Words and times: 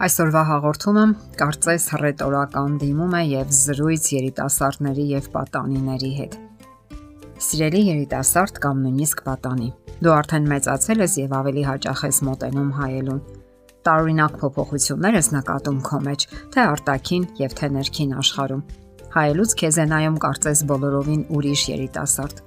Այսօրվա 0.00 0.42
հաղորդումը 0.48 1.02
կարծես 1.36 1.86
հռետորական 1.92 2.76
դիմում 2.80 3.16
է 3.18 3.20
եւ 3.30 3.50
զրույց 3.52 4.06
երիտասարդների 4.14 5.02
եւ 5.10 5.26
պատանիների 5.34 6.12
հետ։ 6.20 6.36
Սիրելի 7.44 7.82
երիտասարդ 7.88 8.60
կամ 8.64 8.80
նույնիսկ 8.86 9.20
պատանի, 9.26 9.68
դու 10.00 10.14
արդեն 10.14 10.48
մեծացել 10.54 11.04
ես 11.04 11.16
եւ 11.20 11.34
ավելի 11.40 11.64
հաճախ 11.68 12.04
ես 12.08 12.20
մոտենում 12.30 12.70
հայելուն։ 12.80 13.20
Տարօրինակ 13.90 14.40
փոփոխություններ 14.40 15.20
ես 15.20 15.28
նկատում 15.36 15.82
քո 15.90 16.00
մեջ, 16.08 16.26
թե 16.56 16.64
արտաքին 16.70 17.28
եւ 17.44 17.58
թե 17.60 17.70
ներքին 17.76 18.16
աշխարհում։ 18.24 18.64
Հայելուց 19.20 19.54
քեզ 19.60 19.80
է 19.84 19.86
նայում 19.92 20.18
կարծես 20.24 20.64
բոլորովին 20.70 21.22
ուրիշ 21.36 21.62
երիտասարդ 21.76 22.42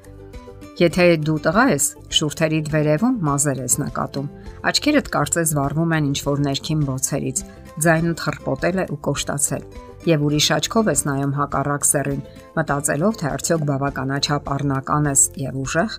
Եթե 0.73 1.03
դու 1.21 1.35
տղա 1.45 1.63
ես, 1.69 1.87
շուրթերիդ 2.17 2.69
վերևում 2.73 3.17
մազեր 3.21 3.59
ես 3.61 3.73
նկատում։ 3.77 4.29
Աչքերդ 4.69 5.09
կարծես 5.13 5.51
վառվում 5.53 5.91
են 5.93 6.07
ինչ-որ 6.09 6.41
ներքին 6.47 6.81
բոցերից, 6.87 7.41
ձայնդ 7.85 8.23
խրպոտել 8.25 8.81
է 8.81 8.85
ու 8.89 8.97
կոշտացել։ 9.05 9.67
Եվ 10.09 10.25
ուրիշ 10.25 10.47
աչքով 10.57 10.89
ես 10.89 11.05
նայում 11.09 11.35
հակառակ 11.37 11.87
սեռին, 11.93 12.25
մտածելով 12.57 13.19
թե 13.21 13.29
արդյոք 13.37 13.67
բավականաչափ 13.69 14.51
առնական 14.57 15.09
ես 15.13 15.21
եւ 15.43 15.61
ուժեղ։ 15.61 15.97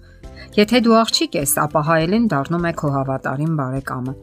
Եթե 0.59 0.83
դու 0.85 0.99
աղջիկ 1.05 1.39
ես, 1.39 1.55
ապա 1.71 1.81
հայելին 1.95 2.29
դառնում 2.35 2.67
է 2.67 2.73
քո 2.83 2.95
հավատարիմ 2.99 3.57
բարեկամը։ 3.63 4.15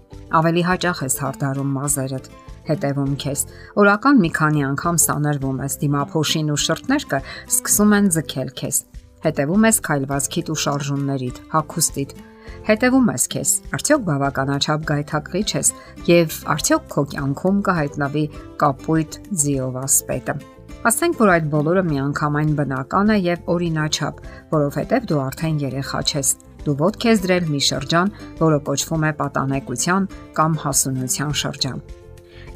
Ավելի 0.41 0.63
հաճախ 0.67 1.03
ես 1.07 1.15
հարդարում 1.23 1.75
մազերդ, 1.79 2.31
հետևում 2.67 3.13
քեզ։ 3.23 3.39
Օրական 3.81 4.21
մի 4.21 4.31
քանի 4.35 4.67
անգամ 4.67 5.01
սանրվում 5.07 5.63
ես 5.65 5.79
դիմափոշին 5.81 6.51
ու 6.51 6.61
շրթներկը 6.67 7.19
սկսում 7.55 7.95
են 7.97 8.11
ձգել 8.19 8.51
քեզ 8.61 8.85
Հետևում 9.21 9.65
ես 9.67 9.77
քայլվածքիդ 9.85 10.47
ու 10.49 10.59
շարժումներիդ, 10.61 11.39
հակոստիդ։ 11.51 12.13
Հետևում 12.65 13.09
ես 13.11 13.25
քեզ։ 13.33 13.51
Արդյոք 13.77 14.01
բավականաչափ 14.07 14.87
գայթակղիչ 14.91 15.49
ես 15.51 15.69
եւ 16.07 16.37
արդյոք 16.55 16.87
քո 16.93 17.03
կյանքում 17.11 17.59
կհայտնվի 17.67 18.23
կապույտ 18.63 19.17
ձիովասպետը։ 19.43 20.35
Ասենք 20.91 21.19
որ 21.21 21.31
այդ 21.35 21.49
բոլորը 21.53 21.83
միանգամայն 21.91 22.55
բնական 22.57 23.13
է 23.13 23.17
եւ 23.21 23.51
օրինաչափ, 23.53 24.23
որովհետեւ 24.55 25.05
դու 25.11 25.21
արդեն 25.21 25.61
երեխա 25.67 26.01
ես։ 26.15 26.33
Դու 26.65 26.75
ոտք 26.81 27.07
ես 27.11 27.23
դրել 27.25 27.45
մի 27.53 27.61
շրջան, 27.67 28.11
որը 28.41 28.59
կոչվում 28.71 29.05
է 29.05 29.13
պատանեկության 29.21 30.09
կամ 30.41 30.57
հասունության 30.65 31.37
շրջան։ 31.45 31.79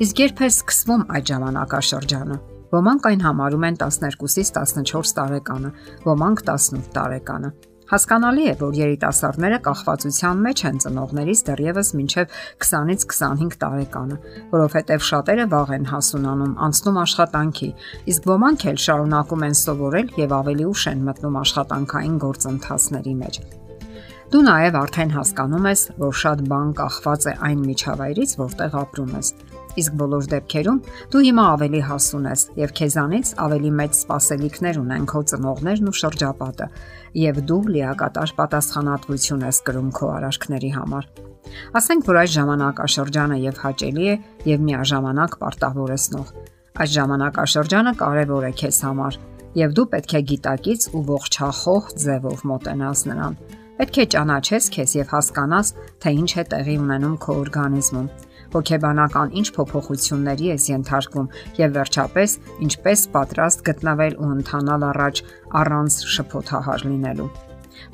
Իսկ 0.06 0.26
երբ 0.26 0.44
է 0.46 0.52
սկսվում 0.56 1.08
այդ 1.14 1.32
ժամանակաշրջանը։ 1.36 2.42
Ոմանք 2.74 3.08
այն 3.12 3.22
համարում 3.26 3.70
են 3.70 3.78
12-ից 3.82 4.52
14 4.58 5.16
տարեկանը, 5.20 5.72
ոմանք 6.10 6.44
18 6.50 6.92
տարեկանը։ 6.96 7.52
Հասկանալի 7.86 8.46
է, 8.50 8.54
որ 8.58 8.78
երիտասարդները 8.80 9.58
կախվածության 9.66 10.40
մեջ 10.42 10.62
են 10.70 10.80
ծնողներից 10.82 11.42
դեռևս 11.50 11.92
մինչև 12.00 12.32
20-ից 12.66 13.04
25 13.12 13.58
տարեկանը, 13.62 14.18
որովհետև 14.56 15.04
շատերը 15.10 15.46
վաղ 15.52 15.74
են 15.78 15.86
հասունանում, 15.92 16.56
անցնում 16.66 16.98
աշխատանքի, 17.04 17.70
իսկ 18.16 18.26
ոմանք 18.32 18.66
էլ 18.72 18.80
շարունակում 18.86 19.46
են 19.46 19.58
սովորել 19.62 20.10
եւ 20.24 20.34
ավելի 20.40 20.66
ուշ 20.72 20.88
են 20.96 21.04
մտնում 21.06 21.38
աշխատանքային 21.46 22.16
գործընթացների 22.26 23.14
մեջ։ 23.22 23.40
Դու 24.34 24.42
նաև 24.50 24.80
արդեն 24.82 25.14
հասկանում 25.14 25.70
ես, 25.70 25.84
որ 26.02 26.18
շատ 26.26 26.42
բան 26.50 26.74
կախված 26.82 27.30
է 27.30 27.36
այն 27.46 27.62
միջավայրից, 27.70 28.36
որտեղ 28.42 28.80
ապրում 28.82 29.14
ես 29.22 29.30
իսկ 29.82 29.96
բոլոր 30.00 30.28
դեպքերում 30.32 30.80
դու 31.14 31.22
հիմա 31.26 31.46
ավելի 31.56 31.82
հասուն 31.90 32.28
ես 32.32 32.44
եւ 32.62 32.74
քեզանից 32.80 33.32
ավելի 33.46 33.72
մեծ 33.80 33.98
սպասելիքներ 34.00 34.80
ունեն 34.82 35.08
քո 35.12 35.22
ծնողներն 35.32 35.92
ու 35.92 35.96
շրջապատը 36.00 36.68
եւ 37.26 37.40
դու 37.50 37.62
լիակատար 37.76 38.34
պատասխանատվություն 38.40 39.46
ես 39.50 39.62
կրում 39.68 39.92
քո 39.96 40.10
արարքների 40.16 40.72
համար։ 40.76 41.08
Ասենք 41.80 42.10
որ 42.10 42.20
այս 42.22 42.32
ժամանակաշրջանը 42.36 43.38
եւ 43.46 43.62
հաճելի 43.66 44.08
է 44.12 44.16
եւ 44.50 44.66
միաժամանակ 44.66 45.38
պարտավորեցնող։ 45.44 46.32
Այս 46.76 46.90
ժամանակաշրջանը 46.96 47.94
կարևոր 48.02 48.48
է 48.50 48.54
քեզ 48.60 48.80
համար 48.86 49.20
եւ 49.56 49.76
դու 49.76 49.86
պետք 49.94 50.16
է 50.16 50.22
գիտակից 50.32 50.88
ու 50.92 51.04
ողջախոհ 51.12 51.92
ձևով 52.04 52.42
մոտենաս 52.52 53.04
նրան։ 53.12 53.38
Պետք 53.76 53.98
է 54.00 54.06
ճանաչես 54.16 54.68
քեզ 54.76 54.92
եւ 54.96 55.14
հասկանաս, 55.16 55.72
թե 56.04 56.12
ինչ 56.16 56.32
է 56.36 56.44
տեղի 56.52 56.76
ունենում 56.86 57.16
քո 57.24 57.38
օրգանիզմում 57.46 58.10
հոգեբանական 58.56 59.34
ինչ 59.40 59.48
փոփոխությունների 59.56 60.52
ես 60.52 60.68
ենթարկվում 60.72 61.32
եւ 61.60 61.74
վերջապես 61.76 62.36
ինչպես 62.66 63.08
պատրաստ 63.16 63.66
գտնվել 63.70 64.16
ու 64.16 64.30
ընթանալ 64.36 64.86
առաջ 64.90 65.22
առանց 65.62 65.98
շփոթահար 66.16 66.86
լինելու։ 66.90 67.32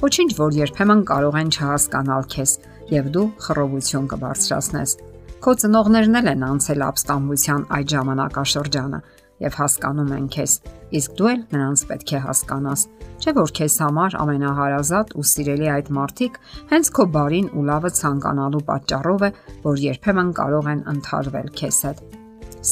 Ոչինչ, 0.01 0.31
որ 0.37 0.51
երբեմն 0.61 1.01
կարող 1.09 1.37
են 1.41 1.49
չհասկանալ 1.51 2.27
քեզ 2.31 2.51
եւ 2.91 3.09
դու 3.15 3.25
խռովություն 3.45 4.07
կբարձրացնես։ 4.11 4.95
Քո 5.41 5.51
ծնողներն 5.61 6.17
էլ 6.21 6.27
են 6.31 6.43
անցել 6.45 6.85
ապստամբության 6.85 7.61
այդ 7.77 7.93
ժամանակաշրջանը 7.95 8.99
եւ 9.41 9.57
հասկանում 9.57 10.11
են 10.17 10.27
քեզ, 10.35 10.53
իսկ 10.97 11.15
դու 11.17 11.29
էլ 11.31 11.41
նրանց 11.55 11.83
պետք 11.89 12.11
է 12.11 12.19
հասկանաս։ 12.25 12.85
Չէ՞ 13.21 13.33
որ 13.37 13.53
քեզ 13.57 13.75
համար 13.81 14.15
ամենահարազատ 14.21 15.13
ու 15.17 15.25
սիրելի 15.31 15.67
այդ 15.75 15.91
մարդիկ 15.97 16.39
հենց 16.71 16.91
քո 16.97 17.05
բարին 17.15 17.49
ու 17.57 17.65
լավը 17.69 17.91
ցանկանալու 18.01 18.63
պատճառով 18.69 19.25
է, 19.27 19.29
որ 19.65 19.83
երբեմն 19.85 20.31
կարող 20.41 20.71
են 20.71 20.81
ընթարվել 20.93 21.51
քեզ 21.61 21.81
հետ։ 21.87 22.01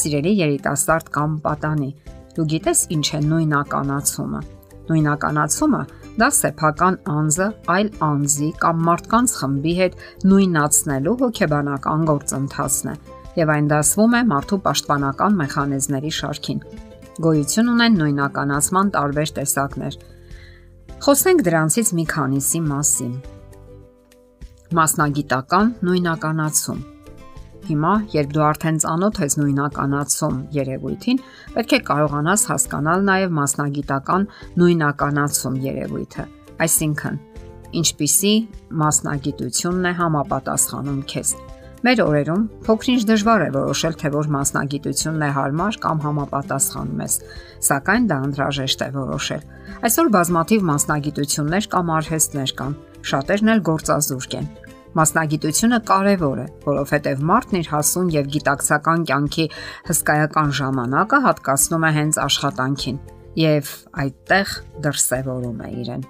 Սիրելի 0.00 0.32
երիտասարդ 0.40 1.12
կամ 1.14 1.38
պատանի, 1.44 1.90
դու 2.34 2.48
գիտես 2.54 2.80
ինչ 2.94 3.06
է 3.10 3.20
նույնականացումը։ 3.30 4.42
Նույնականացումը 4.90 5.80
դա 6.20 6.28
սեփական 6.34 6.96
անձը 7.10 7.46
այլ 7.74 7.90
անձի 8.06 8.50
կամ 8.64 8.82
մարդկանց 8.90 9.34
խմբի 9.40 9.74
հետ 9.80 9.96
նույնացնելու 10.30 11.16
հոգեբանական 11.22 12.06
գործընթացն 12.10 12.90
է 12.90 12.96
եւ 13.38 13.52
այն 13.54 13.68
դասվում 13.70 14.16
է 14.18 14.22
մարդու 14.30 14.60
պաշտպանական 14.66 15.36
մեխանիզմների 15.40 16.14
շարքին։ 16.20 16.64
Գոյություն 17.20 17.70
ունեն 17.74 18.00
նույնականացման 18.00 18.90
տարբեր 18.96 19.32
տեսակներ, 19.40 19.98
Խոսենք 21.00 21.38
դրանցից 21.46 21.90
մի 21.96 22.02
քանիսի 22.10 22.58
մասին։ 22.60 23.12
Մասնագիտական 24.76 25.70
նույնականացում։ 25.86 26.82
Հիմա, 27.70 27.92
երբ 28.12 28.34
դու 28.36 28.44
արդեն 28.44 28.80
ծանոթ 28.84 29.20
ես 29.24 29.36
նույնականացում 29.40 30.36
երևույթին, 30.58 31.22
պետք 31.56 31.72
է 31.72 31.80
կարողանաս 31.88 32.44
հասկանալ 32.50 33.06
նաև 33.08 33.32
մասնագիտական 33.38 34.28
նույնականացում 34.60 35.56
երևույթը։ 35.70 36.26
Այսինքն, 36.68 37.18
ինչպիսի 37.80 38.34
մասնագիտությունն 38.84 39.88
է 39.88 39.94
համապատասխանում 40.04 41.00
քեզ։ 41.14 41.32
Մեր 41.80 42.00
օրերում 42.04 42.42
փոքրինչ 42.66 43.02
դժվար 43.08 43.42
է 43.46 43.50
որոշել, 43.54 43.94
թե 44.00 44.08
որ 44.12 44.26
մասնագիտությունն 44.34 45.22
է 45.24 45.28
հարմար 45.32 45.76
կամ 45.80 46.02
համապատասխան 46.04 46.90
մեզ, 46.98 47.14
սակայն 47.68 48.08
դա 48.10 48.18
անհրաժեշտ 48.26 48.84
է 48.84 48.88
որոշել։ 48.96 49.46
Այսօր 49.88 50.10
բազմաթիվ 50.16 50.66
մասնագիտություններ 50.70 51.68
կամ 51.72 51.92
արհեստներ 51.96 52.52
կան, 52.60 52.76
շատերն 53.10 53.52
էլ 53.54 53.64
գործազուրկ 53.70 54.36
են։ 54.40 54.50
Մասնագիտությունը 55.00 55.80
կարևոր 55.88 56.38
է, 56.44 56.46
որովհետև 56.68 57.24
մարդն 57.30 57.58
իր 57.60 57.68
հասուն 57.70 58.08
եւ 58.20 58.30
գիտակցական 58.36 59.04
կյանքի 59.08 59.44
հսկայական 59.88 60.54
ժամանակը 60.60 61.20
հատկացնում 61.30 61.86
է 61.86 61.92
հենց 61.96 62.22
աշխատանքին 62.28 63.02
եւ 63.40 63.74
այդտեղ 64.04 64.56
դրսևորում 64.84 65.60
է 65.64 65.70
իրեն։ 65.80 66.08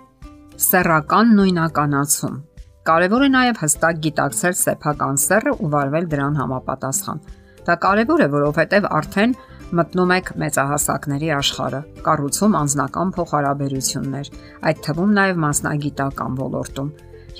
Սեռական 0.60 1.34
նույնականացում 1.36 2.40
Կարևոր 2.88 3.22
է 3.26 3.28
նաև 3.28 3.58
հստակ 3.60 3.98
գիտակցել 4.04 4.54
սեփական 4.56 5.18
սեռը 5.20 5.52
ու 5.60 5.68
վարվել 5.74 6.06
դրան 6.14 6.38
համապատասխան։ 6.40 7.18
Դա 7.66 7.76
կարևոր 7.82 8.22
է, 8.24 8.28
որովհետև 8.32 8.88
արդեն 8.98 9.34
մտնում 9.80 10.14
եք 10.16 10.30
մեծահասակների 10.40 11.28
աշխարհը, 11.36 11.80
կառուցում 12.08 12.56
անձնական 12.60 13.12
փոխհարաբերություններ, 13.18 14.32
այդ 14.70 14.82
թվում 14.88 15.14
նաև 15.20 15.44
մասնագիտական 15.44 16.40
ոլորտում։ 16.40 16.90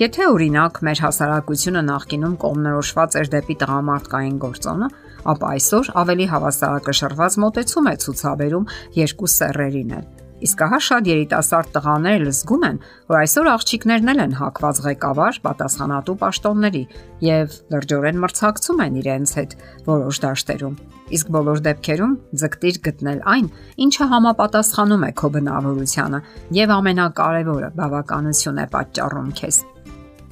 Եթե 0.01 0.29
օրինակ 0.29 0.79
մեր 0.87 1.03
հասարակությունը 1.09 1.85
նախկինում 1.89 2.39
կողմնորոշված 2.45 3.19
էր 3.21 3.33
դեպի 3.33 3.59
տղամարդկային 3.65 4.39
գործոնը, 4.45 4.93
ապա 5.33 5.51
այսօր 5.57 5.93
ավելի 6.05 6.31
հավասարակշռված 6.37 7.43
մոտեցում 7.45 7.91
է 7.91 7.95
ցուցաբերում 8.05 8.73
երկու 9.01 9.35
սեռերին 9.41 9.95
էլ 9.99 10.09
Իսկ 10.41 10.61
ահա 10.65 10.77
շատ 10.81 11.07
երիտասարդ 11.11 11.67
տղաներ 11.75 12.15
էլ 12.21 12.29
զգում 12.31 12.63
են, 12.65 12.77
որ 13.11 13.17
այսօր 13.21 13.49
աղջիկներն 13.51 14.11
էլ 14.11 14.21
են 14.23 14.31
հակված 14.39 14.79
ղեկավար 14.85 15.37
պատասխանատու 15.45 16.15
պաշտոնների 16.21 16.81
եւ 17.27 17.57
լրջորեն 17.75 18.21
մրցակցում 18.23 18.81
են 18.85 18.97
իրենց 19.01 19.33
հետ 19.37 19.53
որոշ 19.91 20.21
դաշտերում։ 20.25 20.79
Իսկ 21.11 21.31
բոլոր 21.35 21.61
դեպքերում 21.67 22.17
ձգտիր 22.41 22.81
գտնել 22.89 23.21
այն, 23.35 23.47
ինչը 23.85 24.09
համապատասխանում 24.15 25.05
է 25.05 25.11
քո 25.21 25.31
բնավորությանը 25.37 26.23
եւ 26.57 26.75
ամենակարևորը 26.79 27.71
բավականություն 27.77 28.61
է 28.63 28.67
պատճառում 28.73 29.31
քեզ։ 29.41 29.61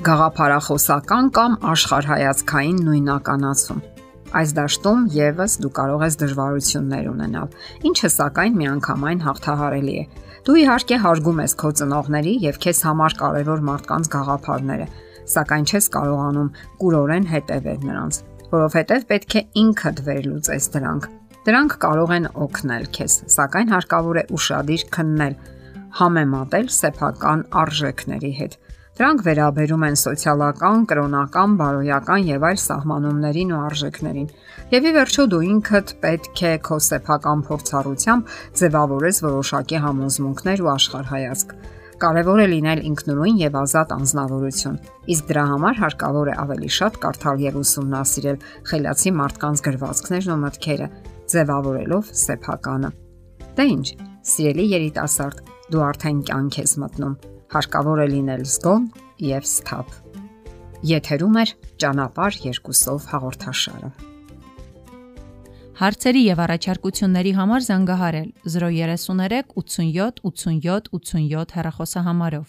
Գաղափարախոսական 0.10 1.32
կամ 1.36 1.62
աշխարհայացքային 1.76 2.84
նույնականացում 2.88 3.99
Այս 4.30 4.52
դաշտում 4.54 5.06
եւս 5.10 5.54
դու 5.64 5.70
կարող 5.74 6.04
ես 6.06 6.16
դժվարություններ 6.22 7.06
ունենալ, 7.10 7.54
ինչը 7.90 8.10
սակայն 8.14 8.58
միանգամայն 8.60 9.24
հաղթահարելի 9.26 9.96
է։ 9.98 10.04
Դու 10.46 10.58
իհարկե 10.64 11.00
հարգում 11.06 11.42
ես 11.42 11.56
քո 11.60 11.72
ծնողների 11.80 12.34
եւ 12.46 12.60
քեզ 12.66 12.82
համար 12.90 13.16
կարևոր 13.24 13.64
մարդկանց 13.70 14.12
գաղափարները, 14.14 14.88
սակայն 15.34 15.66
չես 15.70 15.90
կարողանում 15.98 16.54
կուրորեն 16.84 17.28
հետևել 17.34 17.82
նրանց, 17.90 18.22
որովհետեւ 18.54 19.10
պետք 19.10 19.36
է 19.40 19.44
ինքդ 19.66 20.04
վերլուծես 20.10 20.70
դրանք։ 20.78 21.10
Դրանք 21.50 21.78
կարող 21.90 22.16
են 22.20 22.32
օգնել 22.46 22.90
քեզ, 23.00 23.14
սակայն 23.34 23.74
հարկավոր 23.74 24.22
է 24.22 24.24
ուշադիր 24.38 24.88
քննել, 24.94 25.38
համեմատել 26.00 26.68
սեփական 26.70 27.48
արժեքների 27.66 28.34
հետ 28.40 28.60
Դրանք 29.00 29.22
վերաբերում 29.24 29.84
են 29.88 29.96
սոցիալական, 29.96 30.82
կրոնական, 30.92 31.54
բարոյական 31.62 32.26
եւ 32.28 32.46
այլ 32.50 32.58
սահմանումներին 32.60 33.54
ու 33.56 33.60
արժեքներին։ 33.70 34.26
Եվ 34.74 34.88
ի 34.90 34.92
վերջո 34.98 35.26
դու 35.32 35.40
ինքդ 35.50 35.94
պետք 36.04 36.42
է 36.50 36.52
քո 36.68 36.80
սեփական 36.84 37.44
փորձառությամբ 37.48 38.34
ձևավորես 38.60 39.22
որոշակի 39.24 39.80
համոզմունքներ 39.86 40.64
ու 40.66 40.72
աշխարհայացք։ 40.74 41.56
Կարևոր 42.04 42.44
է 42.44 42.50
լինել 42.60 42.84
ինքնուրույն 42.92 43.40
եւ 43.40 43.58
ազատ 43.64 43.96
անznավորություն։ 43.96 44.78
Իսկ 45.16 45.32
դրա 45.32 45.48
համար 45.56 45.80
հարկավոր 45.80 46.28
է 46.28 46.38
ավելի 46.44 46.70
շատ 46.76 47.02
կարդալ 47.08 47.44
եւ 47.48 47.58
ուսումնասիրել 47.64 48.38
խելացի 48.68 49.16
մարդկանց 49.24 49.66
գրվածքներն 49.70 50.36
ու 50.36 50.40
մտքերը, 50.44 50.92
ձևավորելով 51.40 52.14
սեփականը։ 52.28 52.94
Դե 53.56 53.72
ի՞նչ, 53.80 53.88
սիրելի 54.36 54.70
երիտասարդ, 54.76 55.44
դու 55.72 55.84
արդեն 55.88 56.24
կյանք 56.28 56.64
ես 56.64 56.80
մտնում։ 56.84 57.20
Հարկավոր 57.50 58.00
է 58.04 58.06
լինել 58.12 58.42
զգոն 58.46 58.84
եւ 59.26 59.46
սթափ։ 59.50 59.94
Եթերում 60.86 61.38
է 61.42 61.46
ճանապար 61.82 62.36
երկուսով 62.44 63.08
հաղորդաշարը։ 63.10 63.90
Հարցերի 65.80 66.22
եւ 66.28 66.44
առաջարկությունների 66.46 67.34
համար 67.40 67.66
զանգահարել 67.70 68.30
033 68.54 69.42
87 69.58 70.22
87 70.30 70.94
87 70.94 71.58
հեռախոսահամարով։ 71.58 72.48